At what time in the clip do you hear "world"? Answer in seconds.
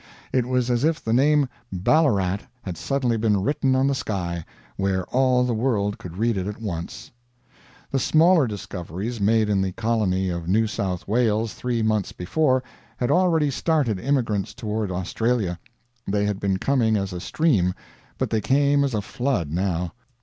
5.53-5.99